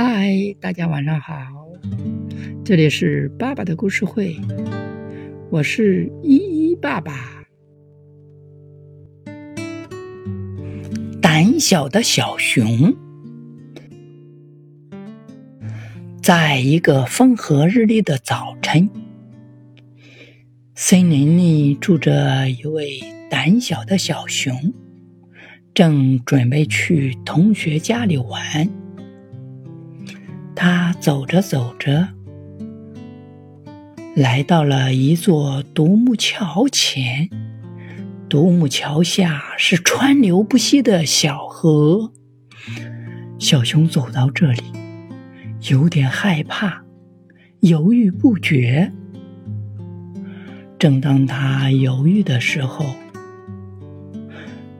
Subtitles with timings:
[0.00, 1.34] 嗨，大家晚上好，
[2.64, 4.36] 这里是爸爸的故事会，
[5.50, 7.44] 我是依依爸爸。
[11.20, 12.94] 胆小的小熊，
[16.22, 18.88] 在一个风和日丽的早晨，
[20.76, 24.54] 森林里住着一位胆小的小熊，
[25.74, 28.70] 正准备去同学家里玩。
[30.60, 32.08] 他走着走着，
[34.16, 37.30] 来到了一座独木桥前。
[38.28, 42.12] 独木桥下是川流不息的小河。
[43.38, 44.64] 小熊走到这里，
[45.70, 46.82] 有点害怕，
[47.60, 48.92] 犹豫不决。
[50.76, 52.84] 正当他犹豫的时候，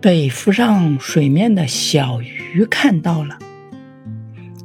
[0.00, 3.36] 被浮上水面的小鱼看到了。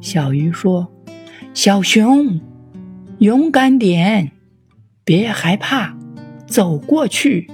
[0.02, 0.88] 小鱼说。
[1.62, 2.40] 小熊，
[3.18, 4.32] 勇敢点，
[5.04, 5.93] 别害怕，
[6.48, 7.52] 走过去。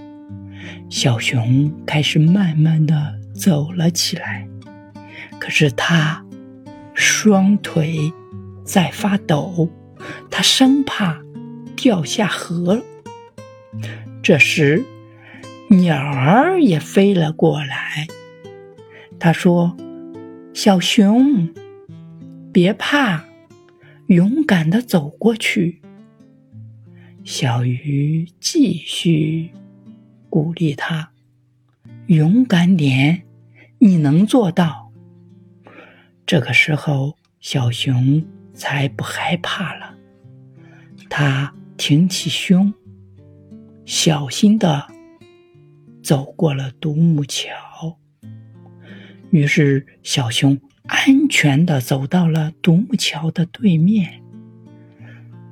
[0.91, 4.47] 小熊开始慢慢的走了起来，
[5.39, 6.23] 可是它
[6.93, 8.13] 双腿
[8.63, 9.67] 在发抖，
[10.29, 11.19] 它生怕
[11.75, 12.83] 掉下河。
[14.21, 14.85] 这时，
[15.67, 18.05] 鸟儿也飞了过来，
[19.17, 19.75] 它说
[20.53, 21.49] ：“小熊，
[22.53, 23.23] 别怕。”
[24.07, 25.81] 勇敢的走过去，
[27.23, 29.49] 小鱼继续
[30.29, 31.11] 鼓励他
[32.05, 33.23] ：“勇敢点，
[33.79, 34.91] 你能做到。”
[36.23, 39.97] 这个时候，小熊才不害怕了。
[41.09, 42.71] 他挺起胸，
[43.85, 44.87] 小心的
[46.03, 47.97] 走过了独木桥。
[49.31, 50.59] 于是，小熊。
[50.87, 54.21] 安全的走到了独木桥的对面，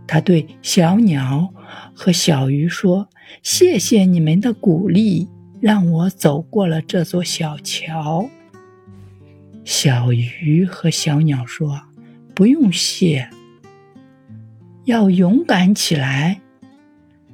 [0.06, 1.52] 他对小鸟
[1.96, 3.10] 和小鱼说
[3.42, 5.28] ：“谢谢你们的鼓励，
[5.60, 8.30] 让我走过了这座小桥。”
[9.66, 11.82] 小鱼和小鸟说
[12.36, 13.28] ：“不用谢，
[14.86, 16.42] 要勇敢起来，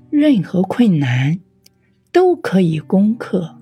[0.10, 1.42] 任何困难
[2.14, 3.58] 都可以攻克。”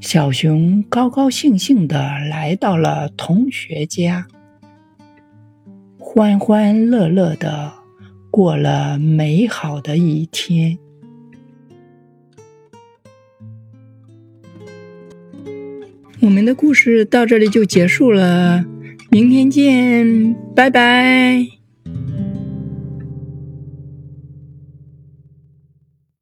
[0.00, 1.98] 小熊高高兴兴的
[2.30, 4.26] 来到了同学家，
[5.98, 7.72] 欢欢乐乐的
[8.30, 10.78] 过了美好的一天。
[16.20, 18.64] 我们的故事到这里就结束了，
[19.10, 21.57] 明天见，拜拜。